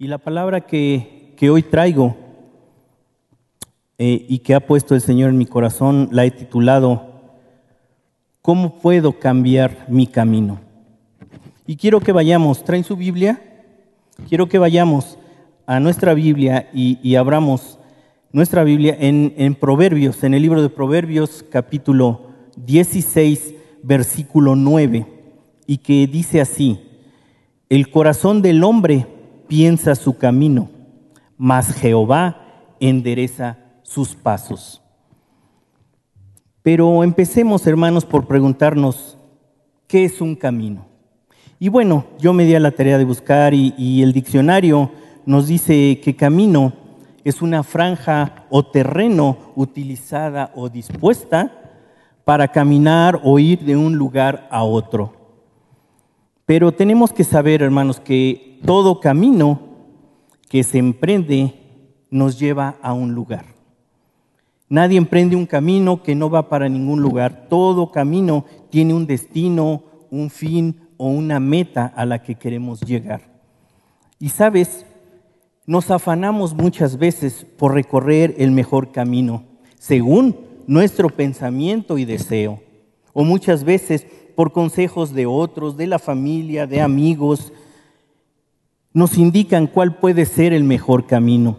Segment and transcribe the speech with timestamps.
[0.00, 2.16] Y la palabra que, que hoy traigo
[3.98, 7.34] eh, y que ha puesto el Señor en mi corazón la he titulado
[8.40, 10.60] ¿Cómo puedo cambiar mi camino?
[11.66, 13.42] Y quiero que vayamos, ¿traen su Biblia?
[14.28, 15.18] Quiero que vayamos
[15.66, 17.80] a nuestra Biblia y, abramos
[18.30, 23.52] nuestra Biblia en, en Proverbios, en el libro de Proverbios capítulo 16,
[23.82, 25.06] versículo 9,
[25.66, 26.78] y que dice así,
[27.68, 29.17] el corazón del hombre
[29.48, 30.70] piensa su camino,
[31.36, 32.36] mas Jehová
[32.78, 34.82] endereza sus pasos.
[36.62, 39.16] Pero empecemos, hermanos, por preguntarnos,
[39.86, 40.86] ¿qué es un camino?
[41.58, 44.90] Y bueno, yo me di a la tarea de buscar y, el diccionario
[45.26, 46.72] nos dice que camino
[47.24, 51.52] es una franja o terreno utilizada o dispuesta
[52.24, 55.14] para caminar o ir de un lugar a otro.
[56.46, 59.60] Pero tenemos que saber, hermanos, que todo camino
[60.48, 61.54] que se emprende
[62.10, 63.46] nos lleva a un lugar.
[64.68, 67.46] Nadie emprende un camino que no va para ningún lugar.
[67.48, 73.22] Todo camino tiene un destino, un fin o una meta a la que queremos llegar.
[74.18, 74.84] Y sabes,
[75.64, 79.44] nos afanamos muchas veces por recorrer el mejor camino,
[79.78, 82.60] según nuestro pensamiento y deseo.
[83.14, 87.52] O muchas veces por consejos de otros, de la familia, de amigos,
[88.98, 91.58] nos indican cuál puede ser el mejor camino.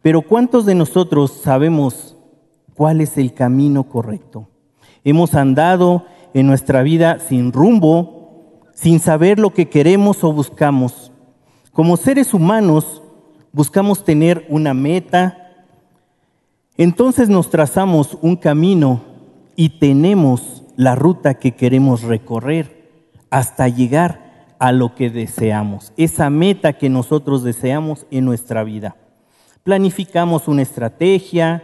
[0.00, 2.16] Pero ¿cuántos de nosotros sabemos
[2.72, 4.48] cuál es el camino correcto?
[5.04, 11.12] Hemos andado en nuestra vida sin rumbo, sin saber lo que queremos o buscamos.
[11.74, 13.02] Como seres humanos
[13.52, 15.66] buscamos tener una meta,
[16.78, 19.02] entonces nos trazamos un camino
[19.56, 22.88] y tenemos la ruta que queremos recorrer
[23.28, 24.25] hasta llegar
[24.58, 28.96] a lo que deseamos, esa meta que nosotros deseamos en nuestra vida.
[29.62, 31.62] Planificamos una estrategia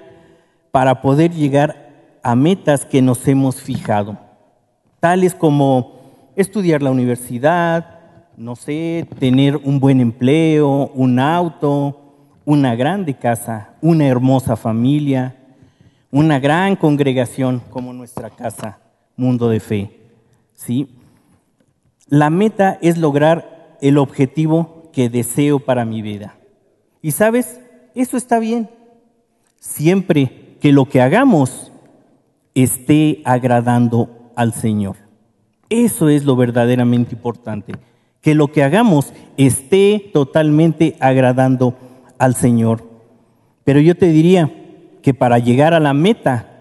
[0.71, 4.19] para poder llegar a metas que nos hemos fijado,
[5.00, 6.00] tales como
[6.37, 8.00] estudiar la universidad,
[8.37, 11.99] no sé, tener un buen empleo, un auto,
[12.45, 15.37] una grande casa, una hermosa familia,
[16.11, 18.78] una gran congregación como nuestra casa
[19.16, 19.91] mundo de fe.
[20.55, 20.89] ¿sí?
[22.12, 26.37] La meta es lograr el objetivo que deseo para mi vida.
[27.00, 27.59] Y sabes,
[27.95, 28.69] eso está bien,
[29.59, 31.72] siempre que lo que hagamos
[32.55, 34.97] esté agradando al Señor.
[35.71, 37.72] Eso es lo verdaderamente importante,
[38.21, 41.78] que lo que hagamos esté totalmente agradando
[42.19, 42.84] al Señor.
[43.65, 44.53] Pero yo te diría
[45.01, 46.61] que para llegar a la meta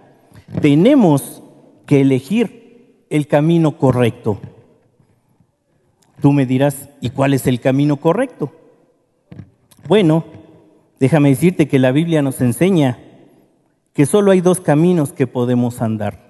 [0.62, 1.44] tenemos
[1.86, 4.40] que elegir el camino correcto.
[6.22, 8.54] Tú me dirás, ¿y cuál es el camino correcto?
[9.88, 10.24] Bueno,
[11.00, 13.00] déjame decirte que la Biblia nos enseña
[13.94, 16.28] que solo hay dos caminos que podemos andar.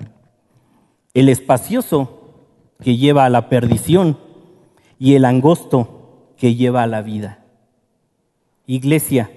[1.13, 2.22] El espacioso,
[2.80, 4.18] que lleva a la perdición,
[4.97, 7.44] y el angosto, que lleva a la vida.
[8.66, 9.30] Iglesia,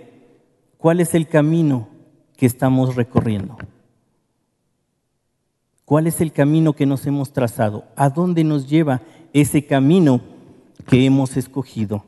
[0.79, 1.89] ¿cuál es el camino
[2.37, 3.57] que estamos recorriendo?
[5.85, 7.85] ¿Cuál es el camino que nos hemos trazado?
[7.97, 10.34] ¿A dónde nos lleva ese camino
[10.87, 12.05] que hemos escogido?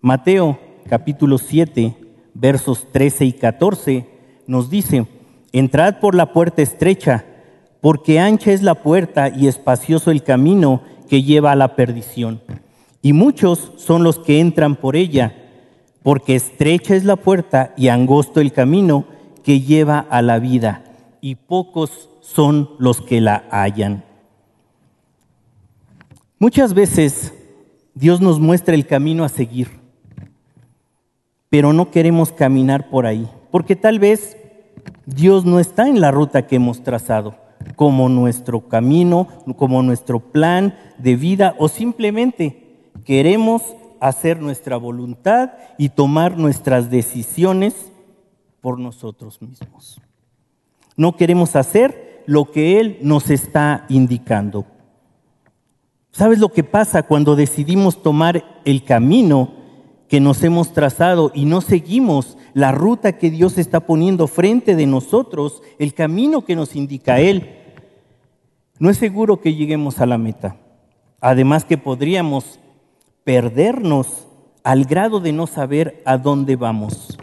[0.00, 0.58] Mateo
[0.88, 1.96] capítulo 7,
[2.34, 4.06] versos 13 y 14
[4.46, 5.06] nos dice,
[5.52, 7.24] entrad por la puerta estrecha,
[7.80, 12.40] porque ancha es la puerta y espacioso el camino que lleva a la perdición.
[13.02, 15.34] Y muchos son los que entran por ella,
[16.02, 19.06] porque estrecha es la puerta y angosto el camino
[19.42, 20.84] que lleva a la vida,
[21.20, 24.04] y pocos son los que la hallan.
[26.38, 27.32] Muchas veces
[27.96, 29.70] Dios nos muestra el camino a seguir,
[31.48, 34.36] pero no queremos caminar por ahí, porque tal vez
[35.06, 37.36] Dios no está en la ruta que hemos trazado,
[37.74, 43.62] como nuestro camino, como nuestro plan de vida, o simplemente queremos
[43.98, 47.90] hacer nuestra voluntad y tomar nuestras decisiones
[48.60, 50.02] por nosotros mismos.
[50.98, 54.66] No queremos hacer lo que Él nos está indicando.
[56.16, 59.52] ¿Sabes lo que pasa cuando decidimos tomar el camino
[60.08, 64.86] que nos hemos trazado y no seguimos la ruta que Dios está poniendo frente de
[64.86, 67.58] nosotros, el camino que nos indica Él?
[68.78, 70.56] No es seguro que lleguemos a la meta.
[71.20, 72.60] Además que podríamos
[73.22, 74.26] perdernos
[74.64, 77.18] al grado de no saber a dónde vamos.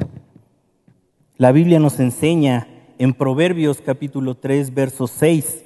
[1.38, 2.68] La Biblia nos enseña
[3.00, 5.64] en Proverbios capítulo 3, verso 6.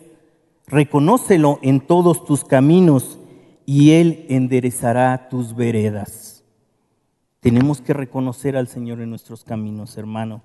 [0.67, 3.17] Reconócelo en todos tus caminos
[3.65, 6.43] y Él enderezará tus veredas.
[7.39, 10.41] Tenemos que reconocer al Señor en nuestros caminos, hermano.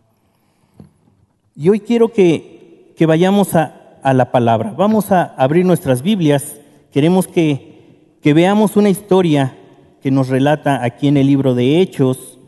[1.56, 4.72] Y hoy quiero que, que vayamos a, a, la palabra.
[4.76, 6.56] Vamos a abrir nuestras Biblias.
[6.92, 9.58] Queremos que, que veamos una historia
[10.00, 12.38] que nos relata aquí en el libro de Hechos,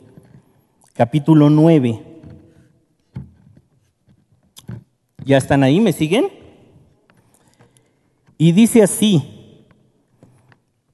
[0.92, 2.02] capítulo 9.
[5.24, 5.80] ¿Ya están ahí?
[5.80, 6.43] ¿Me siguen?
[8.36, 9.22] Y dice así,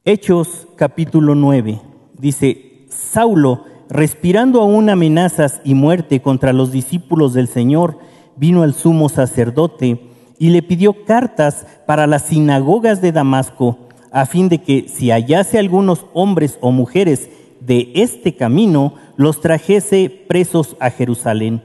[0.05, 1.81] Hechos capítulo 9,
[2.19, 7.99] dice, Saulo, respirando aún amenazas y muerte contra los discípulos del Señor,
[8.37, 13.79] vino al sumo sacerdote y le pidió cartas para las sinagogas de Damasco,
[14.13, 20.11] a fin de que si hallase algunos hombres o mujeres de este camino, los trajese
[20.29, 21.63] presos a Jerusalén.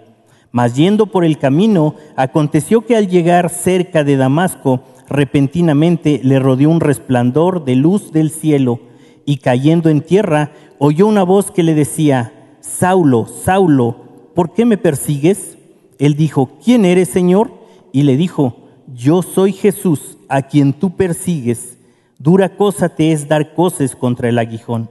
[0.51, 6.69] Mas yendo por el camino, aconteció que al llegar cerca de Damasco, repentinamente le rodeó
[6.69, 8.79] un resplandor de luz del cielo,
[9.25, 13.95] y cayendo en tierra, oyó una voz que le decía, Saulo, Saulo,
[14.35, 15.57] ¿por qué me persigues?
[15.97, 17.51] Él dijo, ¿quién eres, Señor?
[17.91, 18.57] Y le dijo,
[18.93, 21.77] yo soy Jesús, a quien tú persigues.
[22.19, 24.89] Dura cosa te es dar coces contra el aguijón.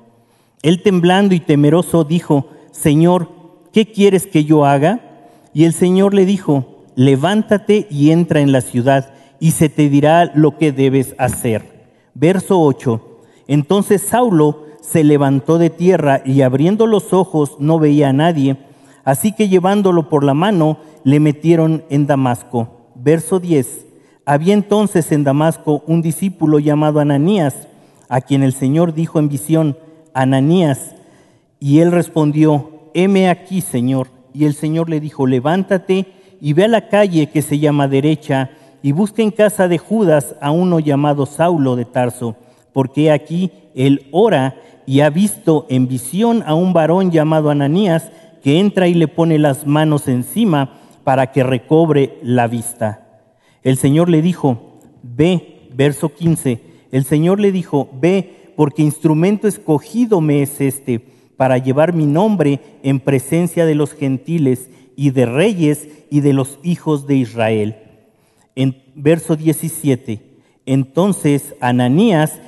[0.63, 3.29] Él temblando y temeroso dijo, Señor,
[3.73, 5.01] ¿qué quieres que yo haga?
[5.53, 9.14] Y el Señor le dijo, levántate y entra en la ciudad,
[9.45, 11.91] y se te dirá lo que debes hacer.
[12.15, 13.21] Verso 8.
[13.47, 18.57] Entonces Saulo se levantó de tierra y abriendo los ojos no veía a nadie,
[19.05, 22.89] así que llevándolo por la mano le metieron en Damasco.
[22.95, 23.85] Verso 10.
[24.25, 27.69] Había entonces en Damasco un discípulo llamado Ananías,
[28.09, 29.77] a quien el Señor dijo en visión,
[30.15, 30.95] Ananías,
[31.61, 34.09] y él respondió, heme aquí, Señor.
[34.33, 36.07] Y el Señor le dijo, levántate
[36.41, 38.51] y ve a la calle que se llama derecha,
[38.85, 42.37] y busca en casa de Judas a uno llamado Saulo de Tarso,
[42.75, 48.61] porque aquí él ora y ha visto en visión a un varón llamado Ananías, que
[48.61, 53.23] entra y le pone las manos encima para que recobre la vista.
[53.63, 56.61] El Señor le dijo, ve, verso 15,
[56.93, 61.01] el Señor le dijo, ve, porque instrumento escogido me es este,
[61.39, 66.59] para llevar mi nombre en presencia de los gentiles y de reyes y de los
[66.63, 67.77] hijos de Israel.
[68.57, 72.41] En verso 17, entonces Ananías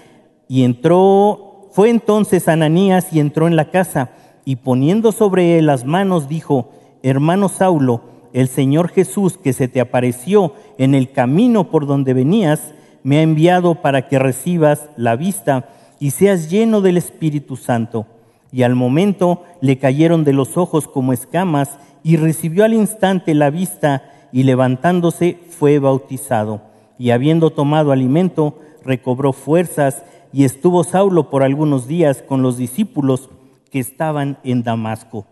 [0.49, 4.11] y entró, fue entonces Ananías y entró en la casa
[4.45, 6.71] y poniendo sobre él las manos dijo,
[7.03, 12.75] hermano Saulo, el Señor Jesús que se te apareció en el camino por donde venías,
[13.03, 15.69] me ha enviado para que recibas la vista
[15.99, 18.07] y seas lleno del Espíritu Santo.
[18.53, 23.51] Y al momento le cayeron de los ojos como escamas y recibió al instante la
[23.51, 24.05] vista
[24.37, 26.61] y levantándose fue bautizado.
[26.99, 33.31] Y habiendo tomado alimento, recobró fuerzas y estuvo Saulo por algunos días con los discípulos
[33.71, 35.25] que estaban en Damasco.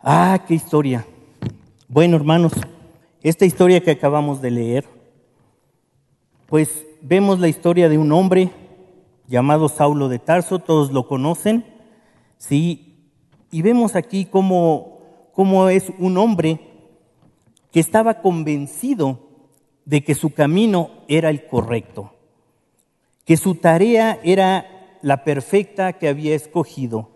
[0.00, 1.06] Ah, qué historia.
[1.88, 2.52] Bueno, hermanos,
[3.22, 4.84] esta historia que acabamos de leer,
[6.44, 8.50] pues vemos la historia de un hombre
[9.28, 11.64] llamado Saulo de Tarso, todos lo conocen,
[12.36, 12.98] ¿sí?
[13.50, 14.98] Y vemos aquí cómo,
[15.32, 16.67] cómo es un hombre
[17.72, 19.20] que estaba convencido
[19.84, 22.14] de que su camino era el correcto,
[23.24, 27.10] que su tarea era la perfecta que había escogido,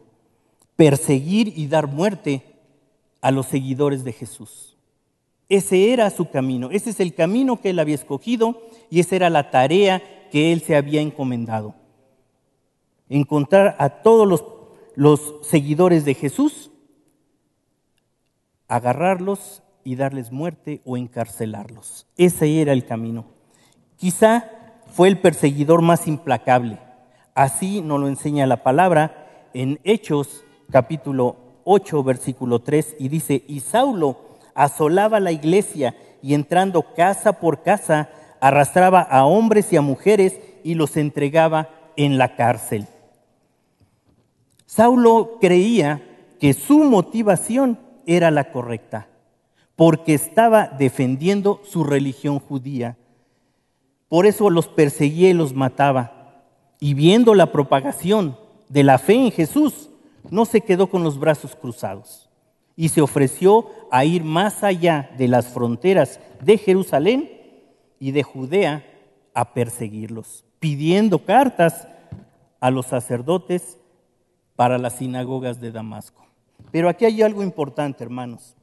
[0.76, 2.42] perseguir y dar muerte
[3.20, 4.76] a los seguidores de Jesús.
[5.48, 9.30] Ese era su camino, ese es el camino que él había escogido y esa era
[9.30, 11.74] la tarea que él se había encomendado.
[13.10, 14.44] Encontrar a todos los,
[14.94, 16.70] los seguidores de Jesús,
[18.66, 22.06] agarrarlos y darles muerte o encarcelarlos.
[22.16, 23.24] Ese era el camino.
[23.96, 24.44] Quizá
[24.92, 26.78] fue el perseguidor más implacable.
[27.34, 33.60] Así nos lo enseña la palabra en Hechos capítulo 8, versículo 3, y dice, y
[33.60, 34.18] Saulo
[34.54, 38.10] asolaba la iglesia y entrando casa por casa,
[38.40, 42.86] arrastraba a hombres y a mujeres y los entregaba en la cárcel.
[44.66, 46.02] Saulo creía
[46.40, 49.08] que su motivación era la correcta,
[49.76, 52.96] porque estaba defendiendo su religión judía.
[54.08, 56.44] Por eso los perseguía y los mataba.
[56.78, 58.36] Y viendo la propagación
[58.68, 59.90] de la fe en Jesús,
[60.30, 62.28] no se quedó con los brazos cruzados
[62.76, 67.30] y se ofreció a ir más allá de las fronteras de Jerusalén
[67.98, 68.84] y de Judea
[69.34, 71.86] a perseguirlos, pidiendo cartas
[72.60, 73.78] a los sacerdotes
[74.56, 76.24] para las sinagogas de Damasco.
[76.70, 78.56] Pero aquí hay algo importante, hermanos.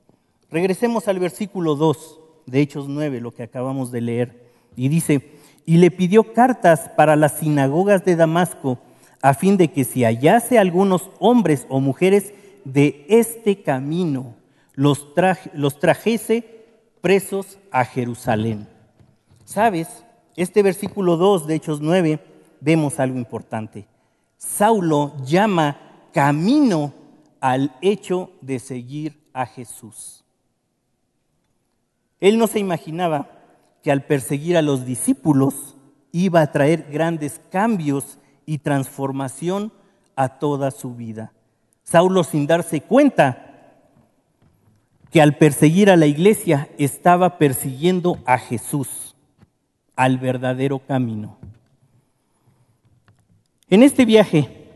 [0.51, 4.51] Regresemos al versículo 2 de Hechos 9, lo que acabamos de leer.
[4.75, 5.31] Y dice,
[5.65, 8.79] y le pidió cartas para las sinagogas de Damasco,
[9.21, 12.33] a fin de que si hallase algunos hombres o mujeres
[12.65, 14.35] de este camino,
[14.73, 15.07] los,
[15.53, 16.65] los trajese
[17.01, 18.67] presos a Jerusalén.
[19.45, 20.03] ¿Sabes?
[20.35, 22.19] Este versículo 2 de Hechos 9
[22.61, 23.87] vemos algo importante.
[24.37, 25.77] Saulo llama
[26.13, 26.93] camino
[27.39, 30.23] al hecho de seguir a Jesús.
[32.19, 33.29] Él no se imaginaba
[33.81, 35.77] que al perseguir a los discípulos
[36.11, 39.71] iba a traer grandes cambios y transformación
[40.15, 41.31] a toda su vida.
[41.83, 43.45] Saulo sin darse cuenta
[45.11, 49.15] que al perseguir a la iglesia estaba persiguiendo a Jesús,
[49.95, 51.37] al verdadero camino.
[53.69, 54.67] En este viaje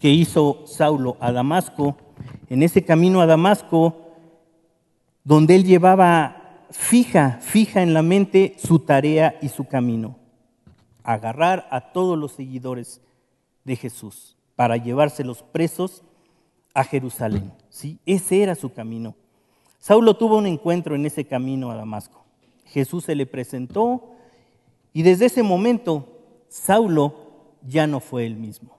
[0.00, 1.96] que hizo Saulo a Damasco,
[2.48, 3.96] en ese camino a Damasco,
[5.24, 6.41] donde él llevaba
[6.72, 10.16] fija, fija en la mente su tarea y su camino,
[11.04, 13.00] agarrar a todos los seguidores
[13.64, 16.02] de Jesús para llevárselos presos
[16.74, 17.52] a Jerusalén.
[17.68, 17.98] ¿sí?
[18.06, 19.14] Ese era su camino.
[19.78, 22.24] Saulo tuvo un encuentro en ese camino a Damasco.
[22.66, 24.10] Jesús se le presentó
[24.92, 26.08] y desde ese momento
[26.48, 27.14] Saulo
[27.66, 28.78] ya no fue el mismo.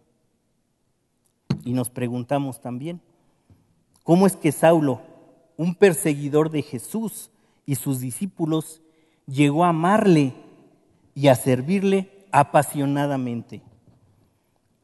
[1.65, 3.01] Y nos preguntamos también,
[4.03, 5.01] ¿cómo es que Saulo,
[5.57, 7.29] un perseguidor de Jesús
[7.65, 8.81] y sus discípulos,
[9.25, 10.33] llegó a amarle
[11.15, 13.61] y a servirle apasionadamente?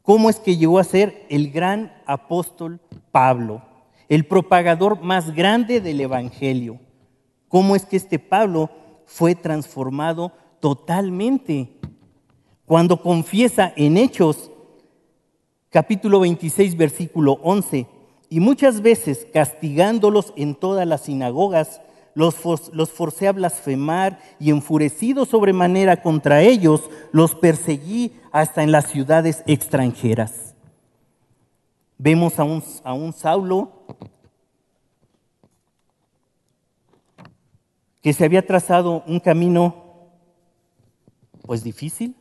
[0.01, 2.79] ¿Cómo es que llegó a ser el gran apóstol
[3.11, 3.61] Pablo,
[4.07, 6.79] el propagador más grande del Evangelio?
[7.47, 8.69] ¿Cómo es que este Pablo
[9.05, 11.69] fue transformado totalmente?
[12.65, 14.51] Cuando confiesa en Hechos,
[15.69, 17.87] capítulo 26, versículo 11,
[18.29, 21.81] y muchas veces castigándolos en todas las sinagogas,
[22.19, 22.35] los,
[22.73, 29.41] los forcé a blasfemar y enfurecido sobremanera contra ellos, los perseguí hasta en las ciudades
[29.47, 30.53] extranjeras.
[31.97, 33.71] Vemos a un, a un Saulo
[38.01, 40.09] que se había trazado un camino
[41.43, 42.17] pues difícil,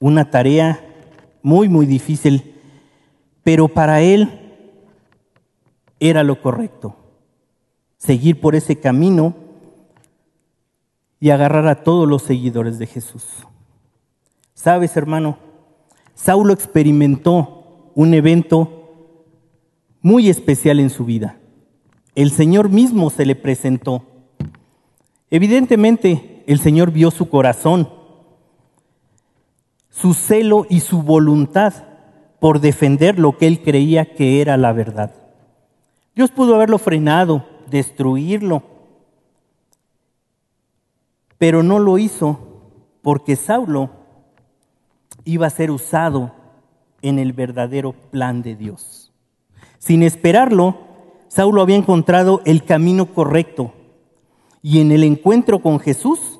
[0.00, 0.84] una tarea
[1.40, 2.60] muy, muy difícil,
[3.44, 4.40] pero para él
[6.00, 6.96] era lo correcto,
[8.02, 9.34] seguir por ese camino
[11.20, 13.24] y agarrar a todos los seguidores de Jesús.
[14.54, 15.38] Sabes, hermano,
[16.14, 19.34] Saulo experimentó un evento
[20.00, 21.38] muy especial en su vida.
[22.16, 24.02] El Señor mismo se le presentó.
[25.30, 27.88] Evidentemente, el Señor vio su corazón
[29.92, 31.74] su celo y su voluntad
[32.40, 35.14] por defender lo que él creía que era la verdad.
[36.16, 38.62] Dios pudo haberlo frenado, destruirlo,
[41.38, 42.38] pero no lo hizo
[43.02, 43.90] porque Saulo
[45.24, 46.32] iba a ser usado
[47.00, 49.12] en el verdadero plan de Dios.
[49.78, 50.76] Sin esperarlo,
[51.26, 53.72] Saulo había encontrado el camino correcto
[54.62, 56.38] y en el encuentro con Jesús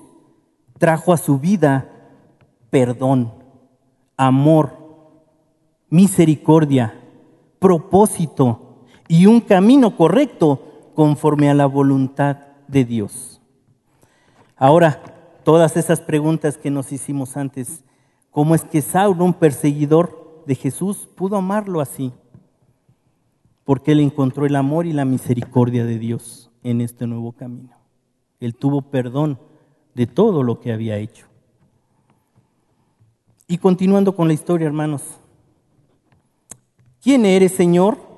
[0.78, 1.88] trajo a su vida
[2.70, 3.32] perdón
[4.16, 4.76] amor,
[5.90, 6.94] misericordia,
[7.58, 13.40] propósito y un camino correcto conforme a la voluntad de Dios.
[14.56, 15.02] Ahora,
[15.44, 17.84] todas esas preguntas que nos hicimos antes,
[18.30, 22.12] ¿cómo es que Saulo, un perseguidor de Jesús, pudo amarlo así?
[23.64, 27.76] Porque él encontró el amor y la misericordia de Dios en este nuevo camino.
[28.40, 29.38] Él tuvo perdón
[29.94, 31.26] de todo lo que había hecho.
[33.46, 35.02] Y continuando con la historia, hermanos.
[37.02, 38.11] ¿Quién eres, Señor?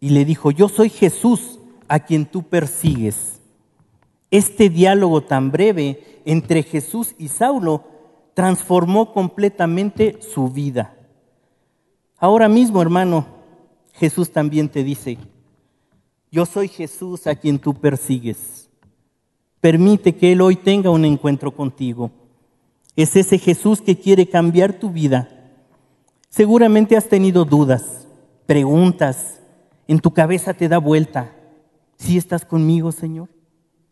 [0.00, 3.40] Y le dijo, yo soy Jesús a quien tú persigues.
[4.30, 7.84] Este diálogo tan breve entre Jesús y Saulo
[8.34, 10.94] transformó completamente su vida.
[12.18, 13.26] Ahora mismo, hermano,
[13.94, 15.18] Jesús también te dice,
[16.30, 18.68] yo soy Jesús a quien tú persigues.
[19.60, 22.10] Permite que Él hoy tenga un encuentro contigo.
[22.94, 25.28] Es ese Jesús que quiere cambiar tu vida.
[26.28, 28.06] Seguramente has tenido dudas,
[28.46, 29.37] preguntas,
[29.88, 31.32] en tu cabeza te da vuelta.
[31.96, 33.28] ¿Si estás conmigo, Señor?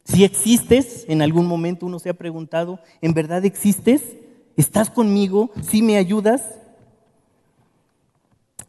[0.04, 1.04] ¿Si existes?
[1.08, 4.16] En algún momento uno se ha preguntado, ¿en verdad existes?
[4.56, 5.50] ¿Estás conmigo?
[5.62, 6.42] ¿Sí me ayudas?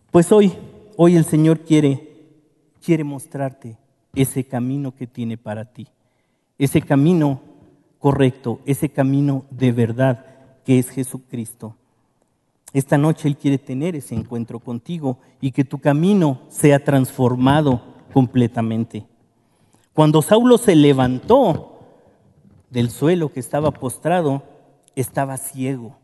[0.09, 0.53] Pues hoy,
[0.95, 2.25] hoy el Señor quiere,
[2.83, 3.77] quiere mostrarte
[4.15, 5.87] ese camino que tiene para ti.
[6.57, 7.41] Ese camino
[7.99, 10.25] correcto, ese camino de verdad
[10.65, 11.75] que es Jesucristo.
[12.77, 17.81] Esta noche Él quiere tener ese encuentro contigo y que tu camino sea transformado
[18.13, 19.07] completamente.
[19.95, 21.79] Cuando Saulo se levantó
[22.69, 24.43] del suelo que estaba postrado,
[24.95, 25.97] estaba ciego.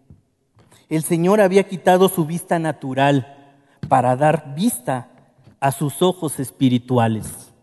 [0.89, 3.53] El Señor había quitado su vista natural
[3.87, 5.11] para dar vista
[5.59, 7.53] a sus ojos espirituales.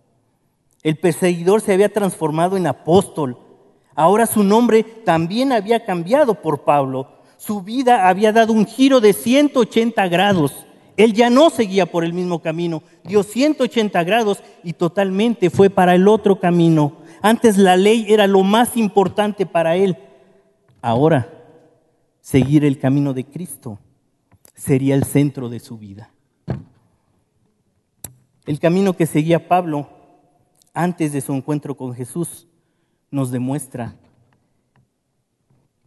[0.85, 3.37] El perseguidor se había transformado en apóstol.
[3.97, 7.20] Ahora su nombre también había cambiado por Pablo.
[7.41, 10.67] Su vida había dado un giro de 180 grados.
[10.99, 15.95] Él ya no seguía por el mismo camino, dio 180 grados y totalmente fue para
[15.95, 16.99] el otro camino.
[17.23, 19.97] Antes la ley era lo más importante para él.
[20.83, 21.33] Ahora,
[22.21, 23.79] seguir el camino de Cristo
[24.55, 26.11] sería el centro de su vida.
[28.45, 29.89] El camino que seguía Pablo
[30.75, 32.47] antes de su encuentro con Jesús
[33.11, 33.97] nos demuestra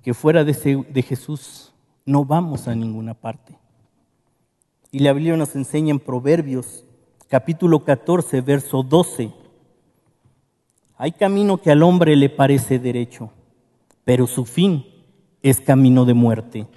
[0.04, 1.74] que fuera de, Jesús
[2.06, 3.58] no vamos a ninguna parte.
[4.92, 6.84] Y la Biblia nos enseña en Proverbios,
[7.30, 9.32] capítulo 14, verso 12.
[10.98, 13.32] Hay camino que al hombre le parece derecho,
[14.04, 14.86] pero su fin
[15.42, 16.68] es camino de muerte.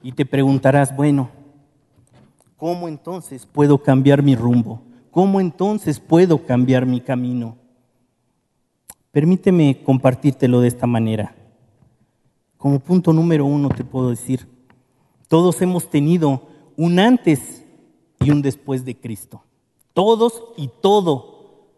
[0.00, 1.28] Y te preguntarás, bueno,
[2.56, 4.80] ¿cómo entonces puedo cambiar mi rumbo?
[5.10, 7.56] ¿Cómo entonces puedo cambiar mi camino?
[9.16, 11.34] Permíteme compartírtelo de esta manera.
[12.58, 14.46] Como punto número uno te puedo decir,
[15.26, 16.42] todos hemos tenido
[16.76, 17.64] un antes
[18.20, 19.42] y un después de Cristo.
[19.94, 21.70] Todos y todo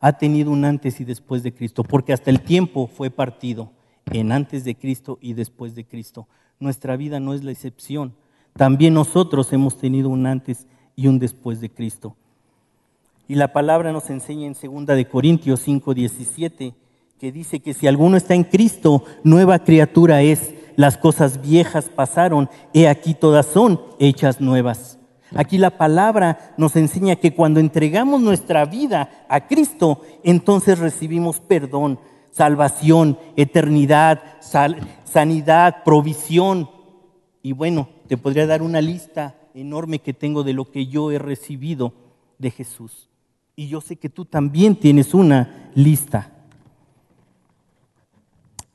[0.00, 3.72] ha tenido un antes y después de Cristo, porque hasta el tiempo fue partido
[4.12, 6.28] en antes de Cristo y después de Cristo.
[6.60, 8.12] Nuestra vida no es la excepción.
[8.52, 12.16] También nosotros hemos tenido un antes y un después de Cristo.
[13.26, 16.74] Y la palabra nos enseña en 2 de Corintios 5, 17,
[17.18, 22.50] que dice que si alguno está en Cristo, nueva criatura es las cosas viejas pasaron,
[22.72, 24.98] he aquí todas son hechas nuevas.
[25.34, 31.98] Aquí la palabra nos enseña que cuando entregamos nuestra vida a Cristo, entonces recibimos perdón,
[32.30, 34.20] salvación, eternidad,
[35.04, 36.68] sanidad, provisión.
[37.42, 41.18] Y bueno, te podría dar una lista enorme que tengo de lo que yo he
[41.18, 41.94] recibido
[42.38, 43.08] de Jesús.
[43.56, 46.30] Y yo sé que tú también tienes una lista.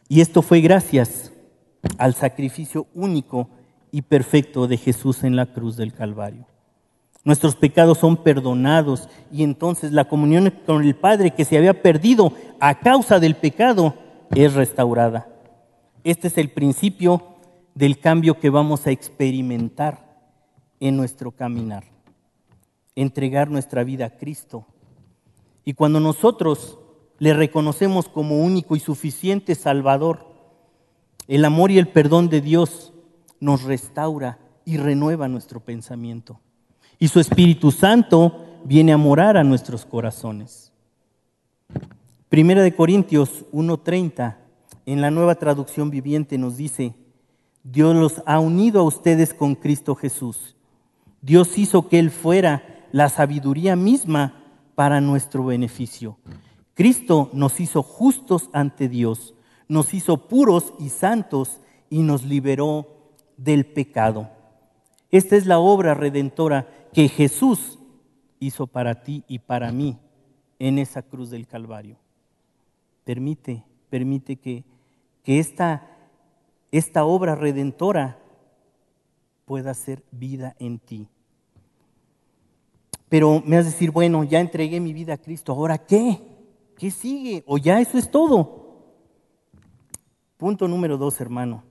[0.08, 1.32] Y esto fue gracias
[1.98, 3.50] al sacrificio único
[3.92, 6.46] y perfecto de Jesús en la cruz del Calvario.
[7.24, 12.34] Nuestros pecados son perdonados y entonces la comunión con el Padre que se había perdido
[12.60, 13.96] a causa del pecado
[14.32, 15.28] es restaurada.
[16.04, 17.36] Este es el principio
[17.76, 20.10] del cambio que vamos a experimentar
[20.80, 21.84] en nuestro caminar.
[23.00, 24.66] Entregar nuestra vida a Cristo.
[25.64, 26.80] Y cuando nosotros
[27.18, 30.28] le reconocemos como único y suficiente Salvador,
[31.30, 32.92] el amor y el perdón de Dios
[33.40, 36.42] nos restaura y renueva nuestro pensamiento.
[37.00, 40.74] Y su Espíritu Santo viene a morar a nuestros corazones.
[42.28, 44.40] Primera de Corintios 1:30,
[44.86, 46.96] en la nueva traducción viviente nos dice,
[47.64, 50.58] Dios los ha unido a ustedes con Cristo Jesús.
[51.22, 54.44] Dios hizo que Él fuera la sabiduría misma
[54.76, 56.18] para nuestro beneficio.
[56.74, 59.36] Cristo nos hizo justos ante Dios
[59.70, 62.88] nos hizo puros y santos y nos liberó
[63.38, 64.30] del pecado.
[65.12, 67.80] Esta es la obra redentora que Jesús
[68.40, 69.98] hizo para ti y para mí
[70.58, 71.98] en esa cruz del Calvario.
[73.06, 74.66] Permite, permite que,
[75.24, 75.88] que esta,
[76.72, 78.20] esta obra redentora
[79.46, 81.08] pueda ser vida en ti.
[83.10, 86.22] Pero me has de decir, bueno, ya entregué mi vida a Cristo, ¿ahora qué?
[86.78, 87.44] ¿Qué sigue?
[87.46, 88.60] ¿O ya eso es todo?
[90.38, 91.64] Punto número dos, hermano.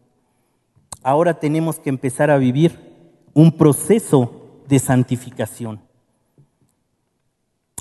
[1.02, 2.78] Ahora tenemos que empezar a vivir
[3.32, 5.80] un proceso de santificación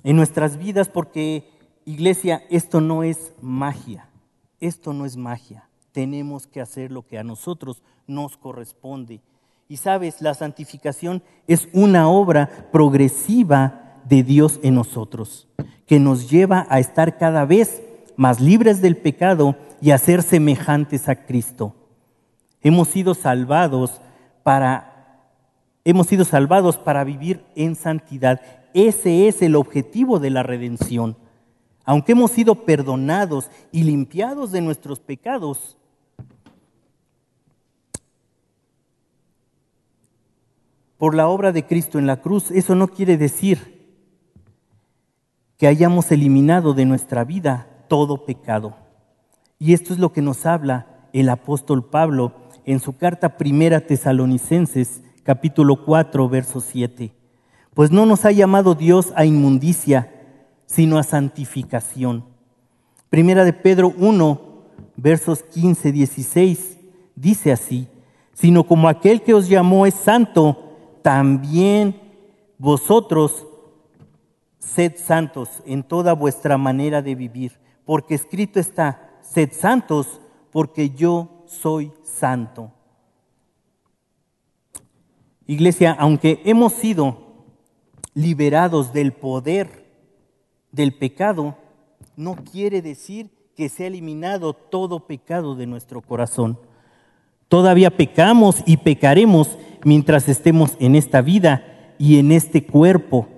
[0.04, 1.50] en nuestras vidas porque,
[1.84, 4.08] iglesia, esto no es magia,
[4.62, 5.68] esto no es magia.
[5.92, 9.20] Tenemos que hacer lo que a nosotros nos corresponde.
[9.70, 15.48] Y sabes, la santificación es una obra progresiva de Dios en nosotros,
[15.86, 17.82] que nos lleva a estar cada vez
[18.16, 21.76] más libres del pecado y a ser semejantes a Cristo.
[22.62, 24.02] Hemos sido salvados
[24.44, 24.94] para
[25.84, 28.42] hemos sido salvados para vivir en santidad.
[28.74, 31.16] Ese es el objetivo de la redención.
[31.86, 35.78] Aunque hemos sido perdonados y limpiados de nuestros pecados,
[40.98, 43.78] por la obra de Cristo en la cruz, eso no quiere decir
[45.58, 48.76] que hayamos eliminado de nuestra vida todo pecado.
[49.60, 52.34] Y esto es lo que nos habla el apóstol Pablo
[52.66, 57.12] en su carta primera Tesalonicenses, capítulo 4, verso 7.
[57.74, 60.12] Pues no nos ha llamado Dios a inmundicia,
[60.66, 62.26] sino a santificación.
[63.10, 64.42] Primera de Pedro 1,
[64.96, 66.78] versos 15, 16,
[67.16, 67.88] dice así,
[68.34, 70.67] sino como aquel que os llamó es santo,
[71.08, 71.96] también
[72.58, 73.48] vosotros
[74.60, 77.54] sed santos en toda vuestra manera de vivir,
[77.86, 80.20] porque escrito está, sed santos
[80.52, 82.74] porque yo soy santo.
[85.46, 87.46] Iglesia, aunque hemos sido
[88.14, 89.86] liberados del poder
[90.74, 91.56] del pecado,
[92.18, 96.60] no quiere decir que se ha eliminado todo pecado de nuestro corazón.
[97.48, 103.30] Todavía pecamos y pecaremos mientras estemos en esta vida y en este cuerpo.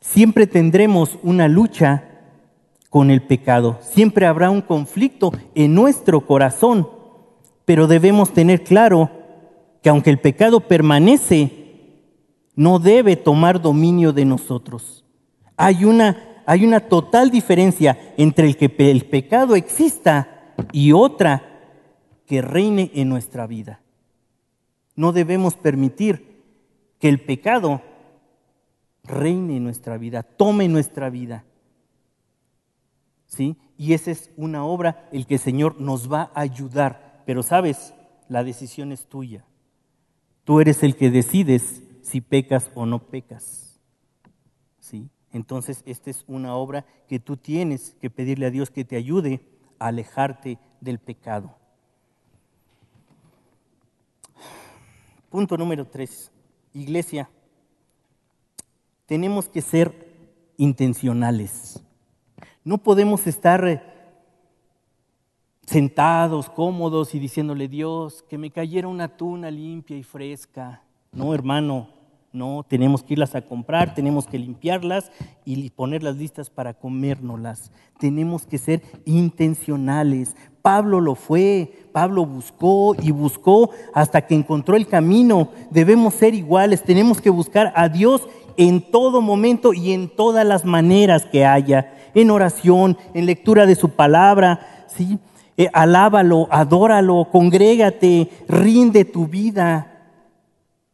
[0.00, 2.04] Siempre tendremos una lucha
[2.88, 3.78] con el pecado.
[3.82, 6.88] Siempre habrá un conflicto en nuestro corazón,
[7.66, 9.10] pero debemos tener claro
[9.82, 11.52] que aunque el pecado permanece,
[12.56, 15.04] no debe tomar dominio de nosotros.
[15.58, 21.57] Hay una, hay una total diferencia entre el que el pecado exista y otra
[22.28, 23.80] que reine en nuestra vida.
[24.94, 26.44] No debemos permitir
[27.00, 27.82] que el pecado
[29.02, 31.44] reine en nuestra vida, tome nuestra vida.
[33.26, 33.56] ¿Sí?
[33.78, 37.22] Y esa es una obra el que el Señor nos va a ayudar.
[37.24, 37.94] Pero sabes,
[38.28, 39.44] la decisión es tuya.
[40.44, 43.80] Tú eres el que decides si pecas o no pecas.
[44.80, 45.08] ¿Sí?
[45.32, 49.40] Entonces, esta es una obra que tú tienes que pedirle a Dios que te ayude
[49.78, 51.57] a alejarte del pecado.
[55.30, 56.30] Punto número tres.
[56.72, 57.28] Iglesia,
[59.06, 60.08] tenemos que ser
[60.56, 61.82] intencionales.
[62.64, 63.94] No podemos estar
[65.64, 70.82] sentados, cómodos y diciéndole, Dios, que me cayera una tuna limpia y fresca.
[71.12, 71.88] No, hermano,
[72.32, 75.10] no, tenemos que irlas a comprar, tenemos que limpiarlas
[75.44, 77.70] y ponerlas listas para comérnoslas.
[77.98, 80.36] Tenemos que ser intencionales.
[80.68, 85.48] Pablo lo fue, Pablo buscó y buscó hasta que encontró el camino.
[85.70, 88.28] Debemos ser iguales, tenemos que buscar a Dios
[88.58, 93.76] en todo momento y en todas las maneras que haya, en oración, en lectura de
[93.76, 95.18] su palabra, ¿sí?
[95.56, 100.02] Eh, alábalo, adóralo, congrégate, rinde tu vida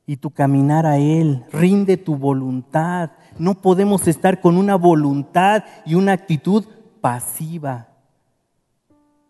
[0.07, 3.11] y tu caminar a Él, rinde tu voluntad.
[3.39, 6.65] No podemos estar con una voluntad y una actitud
[7.01, 7.89] pasiva,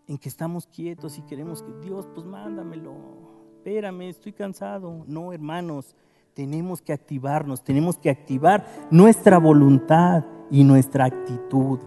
[0.06, 2.94] en que estamos quietos y queremos que Dios, pues mándamelo,
[3.56, 5.04] espérame, estoy cansado.
[5.06, 5.96] No, hermanos,
[6.34, 11.78] tenemos que activarnos, tenemos que activar nuestra voluntad y nuestra actitud.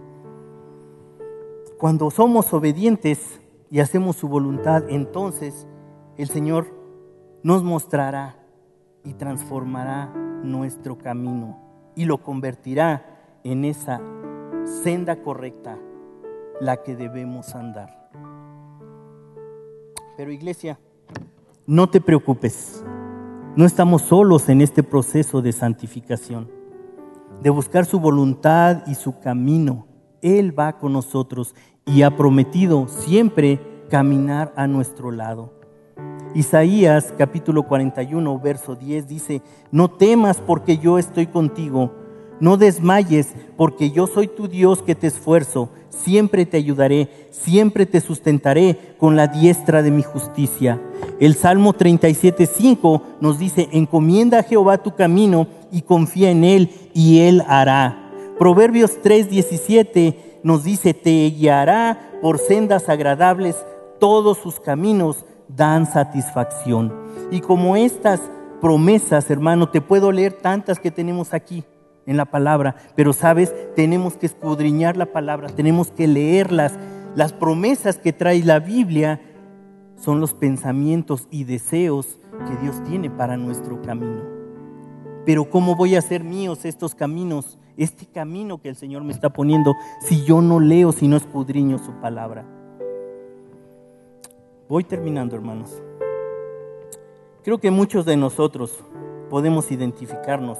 [1.78, 5.66] Cuando somos obedientes y hacemos su voluntad, entonces
[6.16, 6.66] el Señor
[7.44, 8.36] nos mostrará
[9.04, 10.06] y transformará
[10.42, 11.58] nuestro camino
[11.94, 14.00] y lo convertirá en esa
[14.82, 15.78] senda correcta,
[16.60, 17.97] la que debemos andar.
[20.18, 20.80] Pero iglesia,
[21.64, 22.84] no te preocupes,
[23.54, 26.50] no estamos solos en este proceso de santificación,
[27.40, 29.86] de buscar su voluntad y su camino.
[30.20, 31.54] Él va con nosotros
[31.86, 35.52] y ha prometido siempre caminar a nuestro lado.
[36.34, 41.92] Isaías capítulo 41, verso 10 dice, no temas porque yo estoy contigo,
[42.40, 48.00] no desmayes porque yo soy tu Dios que te esfuerzo, siempre te ayudaré, siempre te
[48.00, 50.80] sustentaré con la diestra de mi justicia.
[51.20, 56.70] El Salmo 37, 5 nos dice, encomienda a Jehová tu camino y confía en él
[56.94, 58.10] y él hará.
[58.38, 63.56] Proverbios 3:17 nos dice, te guiará por sendas agradables,
[63.98, 66.94] todos sus caminos dan satisfacción.
[67.32, 68.20] Y como estas
[68.60, 71.64] promesas, hermano, te puedo leer tantas que tenemos aquí
[72.08, 76.72] en la palabra, pero sabes, tenemos que escudriñar la palabra, tenemos que leerlas.
[77.14, 79.20] Las promesas que trae la Biblia
[79.94, 82.18] son los pensamientos y deseos
[82.48, 84.22] que Dios tiene para nuestro camino.
[85.26, 89.28] Pero ¿cómo voy a hacer míos estos caminos, este camino que el Señor me está
[89.28, 92.46] poniendo, si yo no leo, si no escudriño su palabra?
[94.66, 95.82] Voy terminando, hermanos.
[97.44, 98.82] Creo que muchos de nosotros
[99.28, 100.56] podemos identificarnos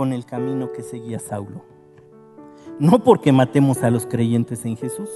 [0.00, 1.60] con el camino que seguía Saulo.
[2.78, 5.10] No porque matemos a los creyentes en Jesús,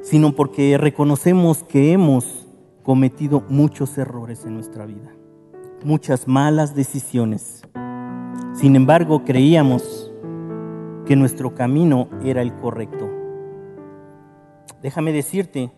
[0.00, 2.48] sino porque reconocemos que hemos
[2.82, 5.14] cometido muchos errores en nuestra vida
[5.84, 7.62] muchas malas decisiones.
[8.54, 10.12] Sin embargo, creíamos
[11.06, 13.08] que nuestro camino era el correcto.
[14.82, 15.70] Déjame decirte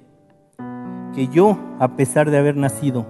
[1.14, 3.04] que yo, a pesar de haber nacido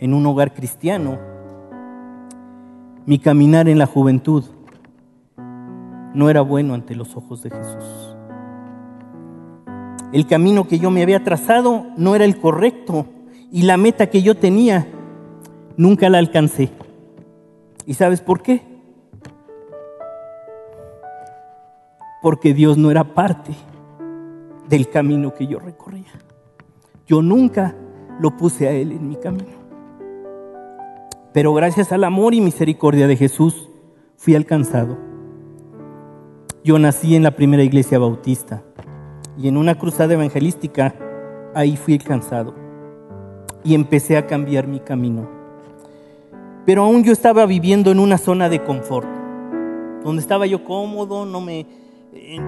[0.00, 1.35] en un hogar cristiano,
[3.06, 4.44] mi caminar en la juventud
[6.12, 8.16] no era bueno ante los ojos de Jesús.
[10.12, 13.06] el camino que yo me había trazado no era el correcto
[13.52, 14.86] y la meta que yo tenía
[15.76, 16.70] nunca la alcancé.
[17.86, 18.62] ¿Y sabes por qué?
[22.22, 23.52] Porque Dios no era parte
[24.68, 26.12] del camino que yo recorría.
[27.06, 27.74] Yo nunca
[28.20, 29.65] lo puse a Él en mi camino.
[31.36, 33.68] Pero gracias al amor y misericordia de Jesús
[34.16, 34.96] fui alcanzado.
[36.64, 38.64] Yo nací en la primera iglesia bautista
[39.36, 40.94] y en una cruzada evangelística
[41.54, 42.54] ahí fui alcanzado
[43.62, 45.28] y empecé a cambiar mi camino.
[46.64, 49.06] Pero aún yo estaba viviendo en una zona de confort,
[50.04, 51.66] donde estaba yo cómodo, no me...
[52.14, 52.40] Eh,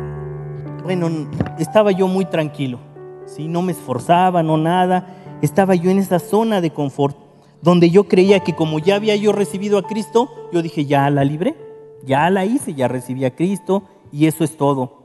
[0.82, 1.10] bueno,
[1.58, 2.78] estaba yo muy tranquilo,
[3.26, 3.48] ¿sí?
[3.48, 7.27] no me esforzaba, no nada, estaba yo en esa zona de confort,
[7.62, 11.24] donde yo creía que como ya había yo recibido a Cristo, yo dije, ya la
[11.24, 11.56] libré,
[12.04, 14.98] ya la hice, ya recibí a Cristo y eso es todo.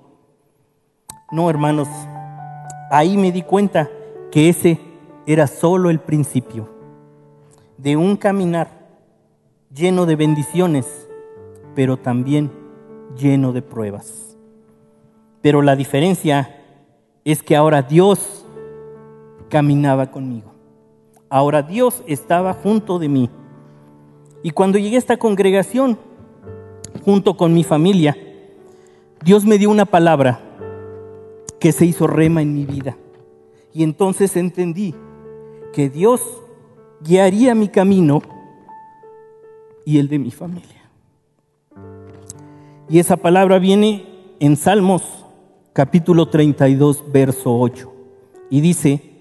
[1.32, 1.88] No, hermanos,
[2.92, 3.90] ahí me di cuenta
[4.32, 4.80] que ese
[5.26, 6.70] era solo el principio
[7.78, 8.70] de un caminar
[9.74, 11.08] lleno de bendiciones,
[11.76, 12.52] pero también
[13.18, 14.38] lleno de pruebas.
[15.42, 16.62] Pero la diferencia
[17.26, 18.46] es que ahora Dios
[19.50, 20.53] caminaba conmigo.
[21.34, 23.28] Ahora Dios estaba junto de mí.
[24.44, 25.98] Y cuando llegué a esta congregación,
[27.04, 28.16] junto con mi familia,
[29.26, 30.40] Dios me dio una palabra
[31.60, 32.98] que se hizo rema en mi vida.
[33.74, 34.94] Y entonces entendí
[35.74, 36.22] que Dios
[37.02, 38.22] guiaría mi camino
[39.88, 40.88] y el de mi familia.
[42.88, 44.06] Y esa palabra viene
[44.40, 45.02] en Salmos
[45.74, 47.92] capítulo 32, verso 8.
[48.52, 49.13] Y dice,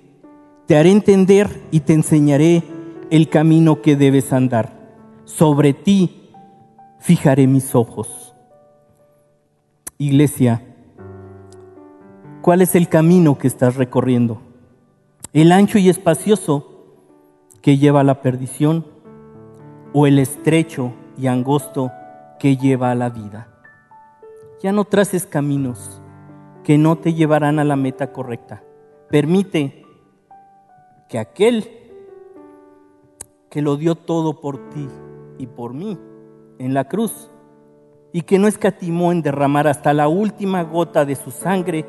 [0.66, 2.62] te haré entender y te enseñaré
[3.11, 4.72] el camino que debes andar.
[5.25, 6.31] Sobre ti
[6.98, 8.35] fijaré mis ojos.
[9.98, 10.62] Iglesia,
[12.42, 14.42] ¿Cuál es el camino que estás recorriendo?
[15.33, 16.96] ¿El ancho y espacioso
[17.62, 18.85] que lleva a la perdición
[19.92, 21.92] o el estrecho y angosto
[22.40, 23.46] que lleva a la vida?
[24.61, 26.03] Ya no traces caminos
[26.64, 28.64] que no te llevarán a la meta correcta.
[29.09, 29.82] Permite
[31.12, 31.68] que aquel
[33.51, 34.88] que lo dio todo por ti
[35.37, 35.98] y por mí
[36.59, 37.31] en la cruz
[38.14, 41.85] y que no escatimó en derramar hasta la última gota de su sangre,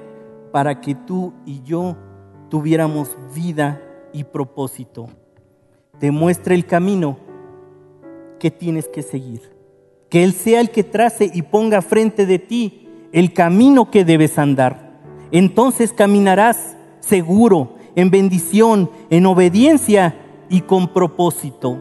[0.52, 1.96] para que tú y yo
[2.50, 3.82] tuviéramos vida
[4.12, 5.08] y propósito.
[6.00, 7.18] Te muestre el camino
[8.40, 9.54] que tienes que seguir.
[10.10, 14.38] Que Él sea el que trace y ponga frente de ti el camino que debes
[14.38, 15.00] andar.
[15.32, 20.16] Entonces caminarás seguro, en bendición, en obediencia
[20.50, 21.80] y con propósito.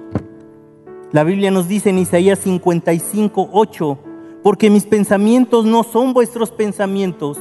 [1.12, 3.98] La Biblia nos dice en Isaías 55, 8,
[4.42, 7.38] porque mis pensamientos no son vuestros pensamientos,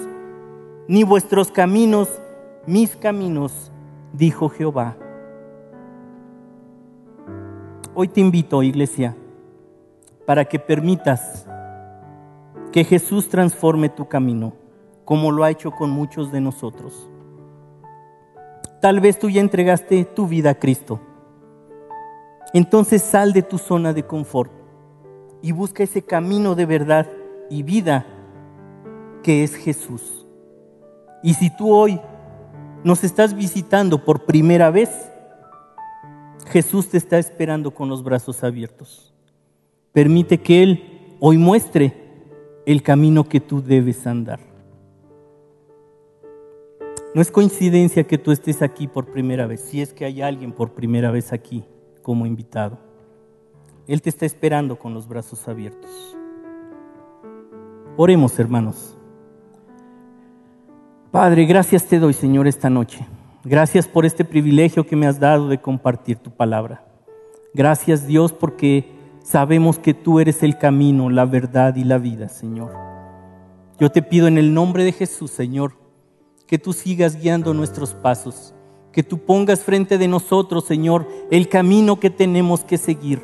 [0.88, 2.10] ni vuestros caminos
[2.66, 3.72] mis caminos,
[4.14, 4.96] dijo Jehová.
[7.96, 9.16] Hoy te invito, iglesia,
[10.26, 11.48] para que permitas
[12.72, 14.54] que Jesús transforme tu camino,
[15.06, 17.10] como lo ha hecho con muchos de nosotros.
[18.82, 21.00] Tal vez tú ya entregaste tu vida a Cristo.
[22.52, 24.52] Entonces sal de tu zona de confort
[25.42, 27.08] y busca ese camino de verdad
[27.50, 28.06] y vida
[29.24, 30.26] que es Jesús.
[31.24, 32.02] Y si tú hoy
[32.84, 34.90] nos estás visitando por primera vez,
[36.48, 39.14] Jesús te está esperando con los brazos abiertos.
[39.94, 41.94] Permite que Él hoy muestre
[42.66, 44.51] el camino que tú debes andar.
[47.14, 50.54] No es coincidencia que tú estés aquí por primera vez, si es que hay alguien
[50.54, 51.66] por primera vez aquí
[52.02, 52.78] como invitado.
[53.86, 55.92] Él te está esperando con los brazos abiertos.
[57.98, 58.98] Oremos, hermanos.
[61.12, 63.06] Padre, gracias te doy, Señor, esta noche.
[63.44, 66.86] Gracias por este privilegio que me has dado de compartir tu palabra.
[67.54, 68.90] Gracias, Dios, porque
[69.22, 72.72] sabemos que tú eres el camino, la verdad y la vida, Señor.
[73.78, 75.81] Yo te pido en el nombre de Jesús, Señor,
[76.52, 78.54] que tú sigas guiando nuestros pasos,
[78.92, 83.22] que tú pongas frente de nosotros, Señor, el camino que tenemos que seguir.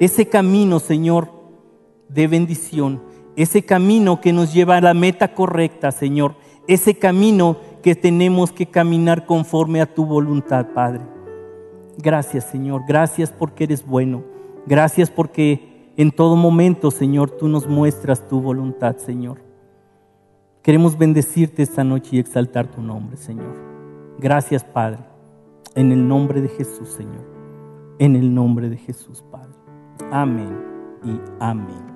[0.00, 1.30] Ese camino, Señor,
[2.08, 3.02] de bendición,
[3.36, 8.64] ese camino que nos lleva a la meta correcta, Señor, ese camino que tenemos que
[8.64, 11.02] caminar conforme a tu voluntad, Padre.
[11.98, 12.84] Gracias, Señor.
[12.88, 14.24] Gracias porque eres bueno.
[14.64, 19.43] Gracias porque en todo momento, Señor, tú nos muestras tu voluntad, Señor.
[20.64, 23.54] Queremos bendecirte esta noche y exaltar tu nombre, Señor.
[24.18, 25.00] Gracias, Padre.
[25.74, 27.26] En el nombre de Jesús, Señor.
[27.98, 29.52] En el nombre de Jesús, Padre.
[30.10, 30.58] Amén
[31.04, 31.93] y amén.